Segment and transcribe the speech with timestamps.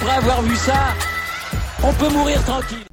[0.00, 0.94] après avoir vu ça,
[1.82, 2.84] on peut mourir tranquille.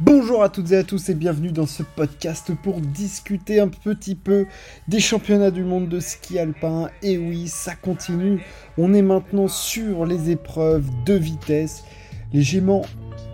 [0.00, 4.16] Bonjour à toutes et à tous et bienvenue dans ce podcast pour discuter un petit
[4.16, 4.46] peu
[4.88, 6.88] des championnats du monde de ski alpin.
[7.02, 8.40] Et oui, ça continue.
[8.76, 11.84] On est maintenant sur les épreuves de vitesse.
[12.32, 12.82] Les géments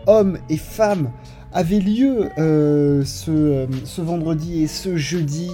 [0.07, 1.11] hommes et femmes
[1.53, 5.51] avaient lieu euh, euh, ce vendredi et ce jeudi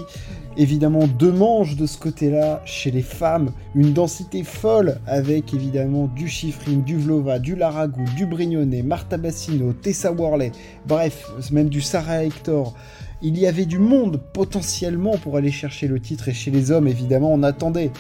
[0.57, 6.29] évidemment deux manches de ce côté-là chez les femmes, une densité folle avec évidemment du
[6.29, 10.53] Chiffrine, du Vlova, du Laragou, du Brignonnet, Marta Bassino, Tessa Worley,
[10.87, 12.75] bref, même du Sarah Hector.
[13.23, 16.29] Il y avait du monde potentiellement pour aller chercher le titre.
[16.29, 17.91] Et chez les hommes évidemment on attendait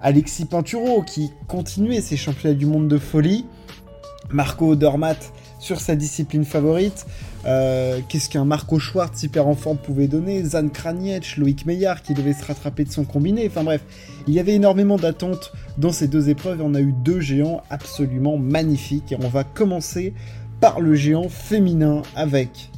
[0.00, 3.46] Alexis Pinturo qui continuait ses championnats du monde de folie,
[4.30, 7.06] Marco Odermatt sur sa discipline favorite,
[7.46, 10.42] euh, qu'est-ce qu'un Marco Schwartz hyper en forme pouvait donner?
[10.42, 13.46] Zan Kraniec, Loïc Meillard qui devait se rattraper de son combiné.
[13.46, 13.82] Enfin bref,
[14.26, 17.62] il y avait énormément d'attentes dans ces deux épreuves et on a eu deux géants
[17.70, 19.12] absolument magnifiques.
[19.12, 20.14] Et on va commencer
[20.60, 22.70] par le géant féminin avec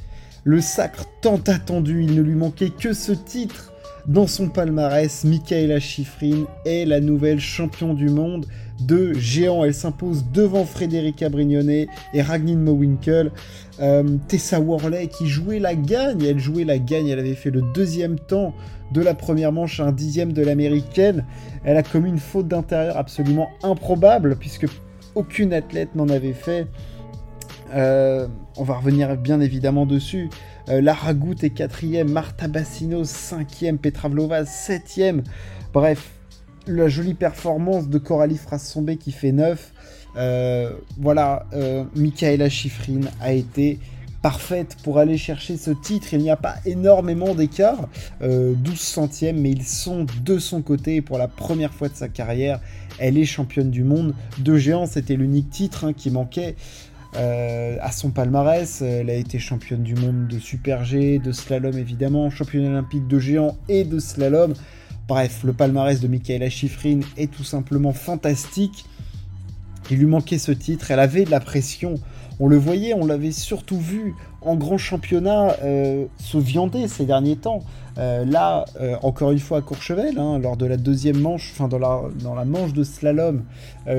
[0.44, 2.02] le sacre tant attendu.
[2.02, 3.72] Il ne lui manquait que ce titre
[4.08, 5.24] dans son palmarès.
[5.24, 8.46] Michaela Schifrin est la nouvelle championne du monde
[8.80, 9.64] de géant.
[9.64, 11.88] Elle s'impose devant Frédérica Brignone et
[12.22, 13.32] Ragnine Mowinkel.
[13.80, 17.62] Euh, Tessa Worley qui jouait la gagne, elle jouait la gagne, elle avait fait le
[17.74, 18.54] deuxième temps
[18.92, 21.24] de la première manche, un dixième de l'américaine.
[21.64, 24.66] Elle a commis une faute d'intérieur absolument improbable puisque
[25.14, 26.68] aucune athlète n'en avait fait.
[27.74, 30.30] Euh, on va revenir bien évidemment dessus.
[30.68, 35.22] Euh, Lara Gout est quatrième, Marta Bassino cinquième, Petra Vlova septième.
[35.72, 36.10] Bref,
[36.66, 39.72] la jolie performance de Coralie Frassombé qui fait 9.
[40.16, 43.78] Euh, voilà, euh, Michaela Schifrin a été
[44.22, 46.08] parfaite pour aller chercher ce titre.
[46.12, 47.88] Il n'y a pas énormément d'écart,
[48.20, 51.00] 12 euh, centièmes, mais ils sont de son côté.
[51.02, 52.60] pour la première fois de sa carrière,
[52.98, 54.86] elle est championne du monde de géant.
[54.86, 56.56] C'était l'unique titre hein, qui manquait.
[57.16, 62.30] À son palmarès, elle a été championne du monde de super G, de slalom évidemment,
[62.30, 64.54] championne olympique de géant et de slalom.
[65.08, 68.84] Bref, le palmarès de Michaela Schifrin est tout simplement fantastique.
[69.90, 71.94] Il lui manquait ce titre, elle avait de la pression.
[72.38, 77.36] On le voyait, on l'avait surtout vu en grand championnat euh, se viander ces derniers
[77.36, 77.60] temps.
[77.98, 81.66] Euh, là, euh, encore une fois à Courchevel, hein, lors de la deuxième manche, enfin
[81.66, 83.44] dans la, dans la manche de slalom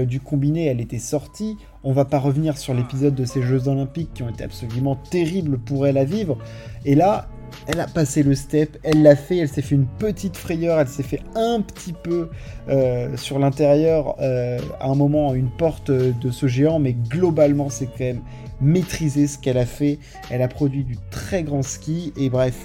[0.05, 1.57] du combiné, elle était sortie.
[1.83, 5.57] On va pas revenir sur l'épisode de ces Jeux Olympiques qui ont été absolument terribles
[5.57, 6.37] pour elle à vivre.
[6.85, 7.27] Et là,
[7.67, 10.87] elle a passé le step, elle l'a fait, elle s'est fait une petite frayeur, elle
[10.87, 12.29] s'est fait un petit peu
[12.69, 17.87] euh, sur l'intérieur euh, à un moment une porte de ce géant, mais globalement c'est
[17.87, 18.21] quand même
[18.61, 19.99] maîtrisé ce qu'elle a fait.
[20.29, 22.55] Elle a produit du très grand ski et bref,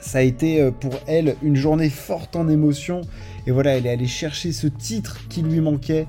[0.00, 3.02] ça a été euh, pour elle une journée forte en émotion.
[3.46, 6.06] Et voilà, elle est allée chercher ce titre qui lui manquait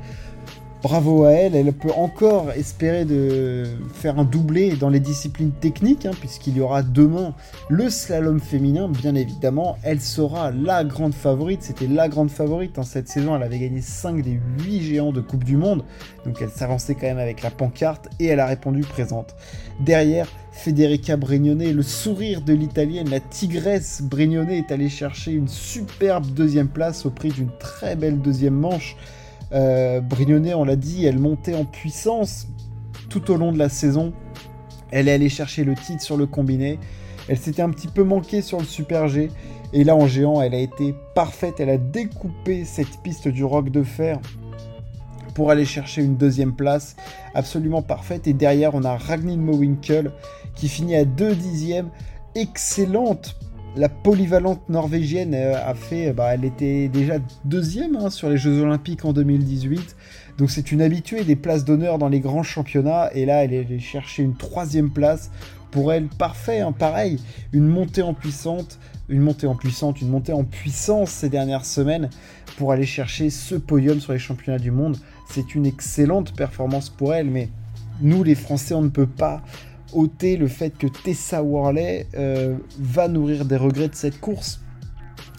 [0.83, 3.63] bravo à elle, elle peut encore espérer de
[3.93, 7.33] faire un doublé dans les disciplines techniques, hein, puisqu'il y aura demain
[7.69, 12.83] le slalom féminin, bien évidemment, elle sera la grande favorite, c'était la grande favorite hein,
[12.83, 15.85] cette saison, elle avait gagné 5 des 8 géants de Coupe du Monde,
[16.25, 19.35] donc elle s'avançait quand même avec la pancarte, et elle a répondu présente.
[19.79, 26.25] Derrière, Federica Brignone, le sourire de l'italienne, la tigresse Brignone est allée chercher une superbe
[26.25, 28.97] deuxième place au prix d'une très belle deuxième manche,
[29.51, 32.47] euh, Brignonnet, on l'a dit, elle montait en puissance
[33.09, 34.13] tout au long de la saison.
[34.91, 36.79] Elle est allée chercher le titre sur le combiné.
[37.27, 39.29] Elle s'était un petit peu manquée sur le Super G.
[39.71, 41.59] Et là, en géant, elle a été parfaite.
[41.59, 44.19] Elle a découpé cette piste du roc de fer
[45.33, 46.95] pour aller chercher une deuxième place
[47.33, 48.27] absolument parfaite.
[48.27, 50.11] Et derrière, on a Ragnhild Mowinkel
[50.55, 51.89] qui finit à 2 dixièmes.
[52.35, 53.35] Excellente
[53.75, 58.61] la polyvalente norvégienne euh, a fait, bah, elle était déjà deuxième hein, sur les Jeux
[58.61, 59.95] Olympiques en 2018.
[60.37, 63.09] Donc c'est une habituée des places d'honneur dans les grands championnats.
[63.13, 65.31] Et là, elle est chercher une troisième place.
[65.71, 67.19] Pour elle, parfait, hein, pareil.
[67.51, 68.77] Une montée en puissance,
[69.09, 72.09] une montée en puissance, une montée en puissance ces dernières semaines
[72.57, 74.97] pour aller chercher ce podium sur les championnats du monde.
[75.29, 77.49] C'est une excellente performance pour elle, mais
[78.01, 79.41] nous les Français, on ne peut pas
[79.95, 84.61] ôter le fait que Tessa Worley euh, va nourrir des regrets de cette course.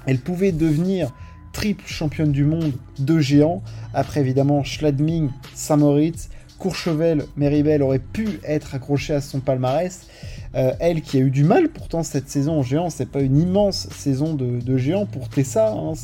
[0.06, 1.12] Elle pouvait devenir
[1.52, 3.62] triple championne du monde de géant.
[3.92, 6.28] Après évidemment Schladming, Saint-Moritz,
[6.58, 10.06] Courchevel, Meribel aurait pu être accrochée à son palmarès.
[10.54, 13.40] Euh, elle qui a eu du mal pourtant cette saison en géant, c'est pas une
[13.40, 15.72] immense saison de, géant pour Tessa.
[15.72, 15.94] Hein.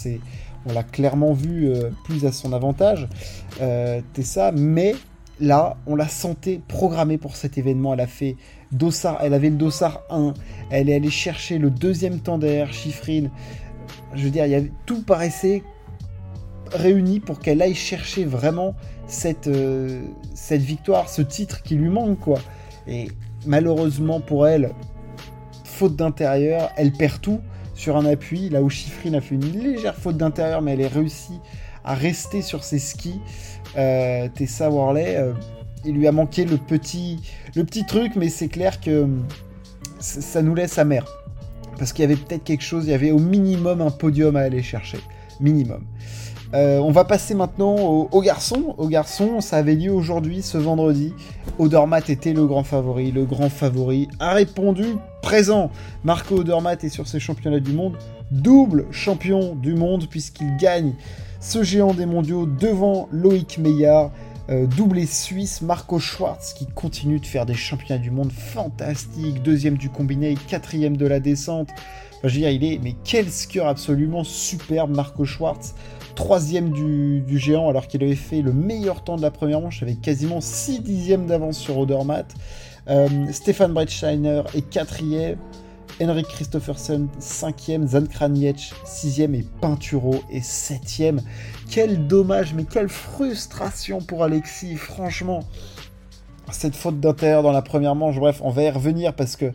[0.66, 3.08] on l'a clairement vu euh, plus à son avantage,
[4.12, 4.94] Tessa, mais
[5.40, 7.94] Là, on la sentait programmée pour cet événement.
[7.94, 8.36] Elle a fait
[8.72, 10.34] Dossard, elle avait le Dossard 1.
[10.70, 13.30] Elle est allée chercher le deuxième temps derrière Chiffrine.
[14.14, 15.62] Je veux dire, il y tout paraissait
[16.72, 18.74] réunis pour qu'elle aille chercher vraiment
[19.06, 20.02] cette, euh,
[20.34, 22.38] cette victoire, ce titre qui lui manque, quoi.
[22.86, 23.08] Et
[23.46, 24.72] malheureusement pour elle,
[25.64, 27.40] faute d'intérieur, elle perd tout
[27.74, 30.86] sur un appui, là où Chiffrine a fait une légère faute d'intérieur, mais elle est
[30.86, 31.40] réussi
[31.84, 33.20] à rester sur ses skis.
[33.76, 35.32] Euh, Tessa Worley, euh,
[35.84, 37.20] il lui a manqué le petit,
[37.54, 39.06] le petit truc, mais c'est clair que
[39.98, 41.04] ça nous laisse amer.
[41.78, 44.40] Parce qu'il y avait peut-être quelque chose, il y avait au minimum un podium à
[44.40, 44.98] aller chercher.
[45.40, 45.84] Minimum.
[46.52, 48.74] Euh, on va passer maintenant aux garçons.
[48.76, 51.14] Au garçon, ça avait lieu aujourd'hui, ce vendredi.
[51.58, 53.12] Odermatt était le grand favori.
[53.12, 54.84] Le grand favori a répondu
[55.22, 55.70] présent.
[56.02, 57.96] Marco Odermatt est sur ses championnats du monde.
[58.32, 60.94] Double champion du monde puisqu'il gagne
[61.40, 64.10] ce géant des mondiaux devant Loïc Meillard.
[64.50, 69.76] Euh, doublé suisse, Marco Schwartz qui continue de faire des championnats du monde fantastiques, deuxième
[69.76, 71.68] du combiné, quatrième de la descente.
[72.16, 75.74] Enfin, je veux dire, il est, mais quel skieur absolument superbe, Marco Schwartz.
[76.16, 80.00] Troisième du, géant alors qu'il avait fait le meilleur temps de la première manche avec
[80.00, 82.34] quasiment 6 dixièmes d'avance sur Odermatt.
[82.88, 85.38] Euh, Stéphane Breitsteiner est quatrième.
[86.00, 91.20] Henrik Christophersen 5e, Zan 6e et Pinturo est 7e.
[91.68, 95.40] Quel dommage, mais quelle frustration pour Alexis, franchement.
[96.52, 99.52] Cette faute d'intérieur dans la première manche, bref, on va y revenir parce que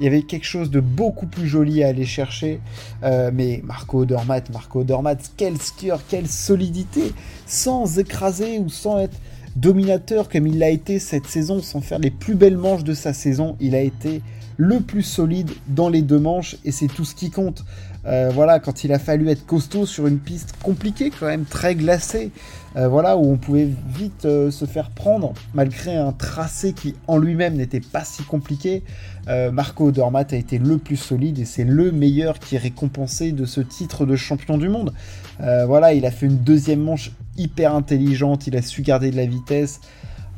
[0.00, 2.60] il y avait quelque chose de beaucoup plus joli à aller chercher.
[3.04, 7.12] Euh, mais Marco Dormat, Marco Dormat, quel skieur, quelle solidité,
[7.46, 9.16] sans écraser ou sans être
[9.54, 13.12] dominateur comme il l'a été cette saison, sans faire les plus belles manches de sa
[13.12, 14.20] saison, il a été
[14.56, 17.64] le plus solide dans les deux manches et c'est tout ce qui compte.
[18.06, 21.74] Euh, voilà, quand il a fallu être costaud sur une piste compliquée, quand même très
[21.74, 22.30] glacée,
[22.76, 27.16] euh, voilà, où on pouvait vite euh, se faire prendre, malgré un tracé qui en
[27.16, 28.82] lui-même n'était pas si compliqué.
[29.52, 33.46] Marco Odermatt a été le plus solide et c'est le meilleur qui est récompensé de
[33.46, 34.92] ce titre de champion du monde.
[35.38, 39.24] voilà, il a fait une deuxième manche hyper intelligente, il a su garder de la
[39.24, 39.80] vitesse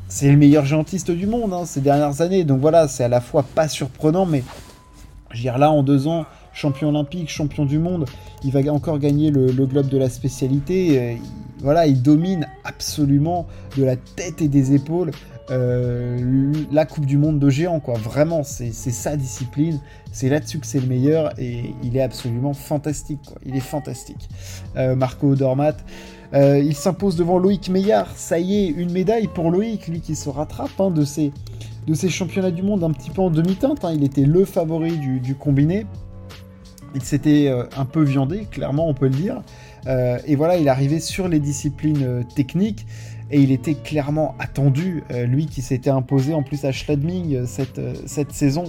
[0.07, 2.43] c'est le meilleur géantiste du monde hein, ces dernières années.
[2.43, 4.43] Donc voilà, c'est à la fois pas surprenant, mais
[5.31, 8.05] je veux dire, là, en deux ans, champion olympique, champion du monde,
[8.43, 11.19] il va encore gagner le, globe de la spécialité.
[11.59, 15.11] Voilà, il domine absolument de la tête et des épaules
[15.49, 17.95] euh, la Coupe du Monde de géant, quoi.
[17.95, 19.79] Vraiment, c'est sa discipline,
[20.11, 23.21] c'est là-dessus que c'est le meilleur et il est absolument fantastique.
[23.45, 24.29] Il est fantastique.
[24.75, 25.77] Euh, Marco Dormat.
[26.33, 28.11] Euh, il s'impose devant Loïc Meillard.
[28.17, 31.31] Ça y est, une médaille pour Loïc, lui qui se rattrape hein, de, ses,
[31.87, 33.85] de championnats du monde un petit peu en demi-teinte.
[33.85, 33.93] Hein.
[33.95, 35.85] Il était le favori du, combiné.
[36.95, 39.41] Il s'était un peu viandé, clairement, on peut le dire.
[40.25, 42.85] Et voilà, il arrivait sur les disciplines techniques
[43.31, 48.31] et il était clairement attendu, lui qui s'était imposé en plus à Schladming cette, cette
[48.31, 48.65] saison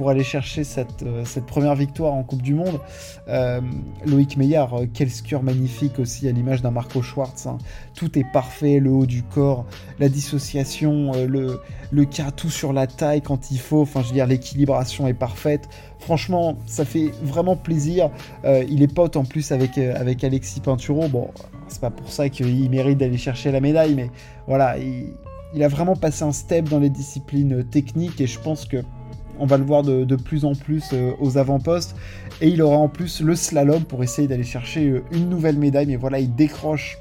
[0.00, 2.80] pour aller chercher cette, euh, cette première victoire en Coupe du Monde.
[3.28, 3.60] Euh,
[4.06, 7.46] Loïc Meillard, euh, quel skieur magnifique aussi à l'image d'un Marco Schwartz.
[7.46, 7.58] Hein.
[7.94, 9.66] Tout est parfait, le haut du corps,
[9.98, 11.60] la dissociation, le,
[11.90, 13.82] le cas tout sur la taille quand il faut.
[13.82, 15.68] Enfin, je veux dire, l'équilibration est parfaite.
[15.98, 18.08] Franchement, ça fait vraiment plaisir.
[18.44, 21.08] il est pote en plus avec, avec Alexis Pinturo.
[21.08, 21.28] Bon,
[21.70, 24.10] c'est pas pour ça qu'il mérite d'aller chercher la médaille, mais
[24.46, 28.78] voilà, il, a vraiment passé un step dans les disciplines techniques et je pense que
[29.38, 31.96] on va le voir de, plus en plus euh, aux avant-postes.
[32.42, 35.86] Et il aura en plus le slalom pour essayer d'aller chercher euh, une nouvelle médaille.
[35.86, 36.98] Mais voilà, il décroche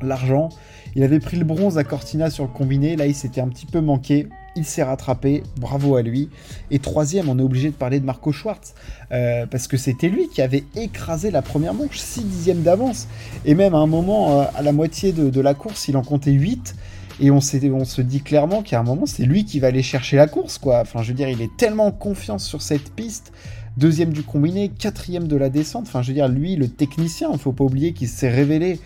[0.00, 0.48] l'argent.
[0.96, 2.96] Il avait pris le bronze à Cortina sur le combiné.
[2.96, 4.26] Là, il s'était un petit peu manqué.
[4.56, 6.28] Il s'est rattrapé, bravo à lui.
[6.70, 8.74] Et troisième, on est obligé de parler de Marco Schwartz,
[9.12, 13.06] euh, parce que c'était lui qui avait écrasé la première manche, 6 dixièmes d'avance.
[13.44, 16.74] Et même à un moment, à la moitié de, la course, il en comptait 8.
[17.22, 20.16] Et on, on se dit clairement qu'à un moment, c'est lui qui va aller chercher
[20.16, 20.80] la course, quoi.
[20.80, 23.32] Enfin, je veux dire, il est tellement en confiance sur cette piste.
[23.76, 25.84] Deuxième du combiné, quatrième de la descente.
[25.86, 28.80] Enfin, je veux dire, lui, le technicien, il faut pas oublier qu'il s'est révélé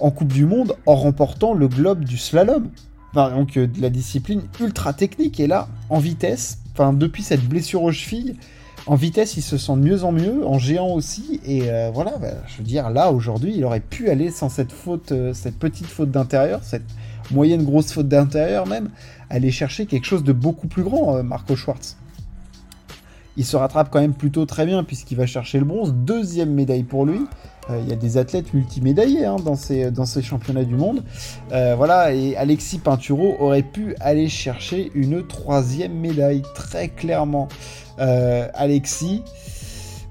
[0.00, 2.68] en Coupe du Monde en remportant le globe du slalom.
[3.12, 5.40] Enfin, donc, euh, la discipline ultra technique.
[5.40, 8.36] Et là, en vitesse, enfin, depuis cette blessure aux chevilles,
[8.86, 11.40] en vitesse, il se sent de mieux en mieux, en géant aussi.
[11.44, 14.72] Et euh, voilà, bah, je veux dire, là, aujourd'hui, il aurait pu aller sans cette
[14.72, 16.86] faute, euh, cette petite faute d'intérieur, cette
[17.30, 18.90] moyenne grosse faute d'intérieur même,
[19.28, 21.96] aller chercher quelque chose de beaucoup plus grand, Marco Schwartz.
[23.36, 26.82] Il se rattrape quand même plutôt très bien puisqu'il va chercher le bronze, deuxième médaille
[26.82, 27.20] pour lui.
[27.70, 31.02] Euh, il y a des athlètes multimédaillés hein, dans, ces, championnats du monde.
[31.52, 37.48] Euh, voilà, et Alexis Pinturo aurait pu aller chercher une troisième médaille, très clairement.
[37.98, 39.22] Alexis,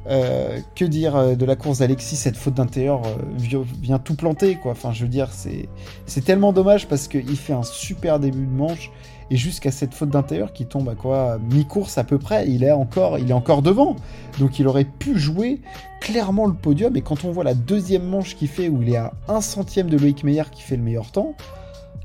[0.08, 3.01] Euh, que dire euh, de la course d'Alexis Cette faute d'intérieur
[3.38, 4.72] vient tout planter, quoi.
[4.72, 8.91] Enfin, je veux dire, c'est tellement dommage parce qu'il fait un super début de manche
[9.29, 12.72] et jusqu'à cette faute d'intérieur qui tombe à quoi mi-course à peu près, il est
[12.72, 13.96] encore, il est encore devant.
[14.39, 15.62] Donc, il aurait pu jouer
[16.00, 16.96] clairement le podium.
[16.96, 19.89] Et quand on voit la deuxième manche qu'il fait où il est à un centième
[19.89, 21.36] de Loïc Meyer qui fait le meilleur temps.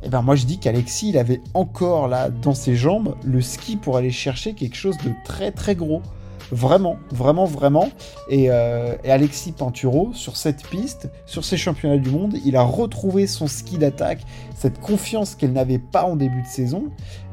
[0.03, 3.41] Et eh ben moi je dis qu'Alexis il avait encore là dans ses jambes le
[3.41, 6.03] ski pour aller chercher quelque chose de très très gros.
[6.51, 7.89] Vraiment, vraiment, vraiment.
[8.31, 13.27] Euh, et, Alexis Pinturo, sur cette piste, sur ces championnats du monde, il a retrouvé
[13.27, 14.21] son ski d'attaque,
[14.57, 16.85] cette confiance qu'elle n'avait pas en début de saison.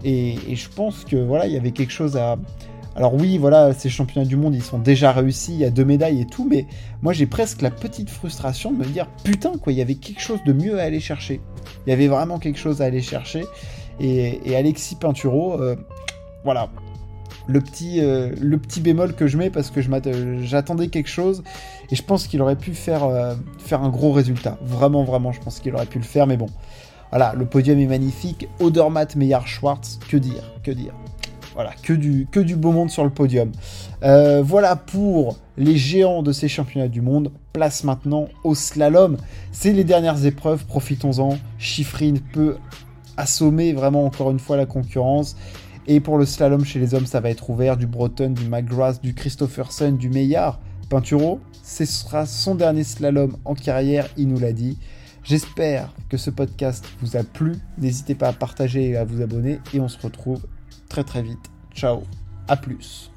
[0.03, 2.37] Et, je pense que voilà, il y avait quelque chose à.
[2.93, 5.85] Alors oui, voilà, ces championnats du monde, ils sont déjà réussis, il y a deux
[5.85, 6.65] médailles et tout, mais
[7.01, 10.19] moi j'ai presque la petite frustration de me dire, putain, quoi, il y avait quelque
[10.19, 11.39] chose de mieux à aller chercher.
[11.85, 13.45] Il y avait vraiment quelque chose à aller chercher.
[14.01, 15.77] Et, Alexis Pinturo, euh,
[16.43, 16.69] voilà,
[17.47, 19.81] le petit, euh, le petit bémol que je mets parce que
[20.41, 21.43] j'attendais quelque chose
[21.89, 24.57] et je pense qu'il aurait pu faire, euh, faire un gros résultat.
[24.61, 26.47] Vraiment, vraiment, je pense qu'il aurait pu le faire, mais bon.
[27.09, 28.47] Voilà, le podium est magnifique.
[28.59, 30.93] Odermatt, Meillard, Schwartz, que dire, que dire.
[31.53, 33.51] Voilà, que du, que du beau monde sur le podium.
[34.03, 37.31] Euh, voilà pour les géants de ces championnats du monde.
[37.51, 39.17] Place maintenant au slalom.
[39.51, 41.37] C'est les dernières épreuves, profitons-en.
[41.57, 42.55] Chiffrine peut
[43.17, 45.35] assommer vraiment encore une fois la concurrence.
[45.93, 49.03] Et pour le slalom chez les hommes, ça va être ouvert du Breton, du McGrath,
[49.03, 50.61] du Christopherson, du Meillard.
[50.89, 54.77] Pinturo, ce sera son dernier slalom en carrière, il nous l'a dit.
[55.21, 57.57] J'espère que ce podcast vous a plu.
[57.77, 59.59] N'hésitez pas à partager et à vous abonner.
[59.73, 60.47] Et on se retrouve
[60.87, 61.51] très très vite.
[61.75, 62.03] Ciao,
[62.47, 63.11] à plus.